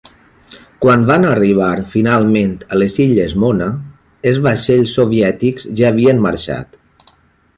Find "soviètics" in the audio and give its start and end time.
5.01-5.69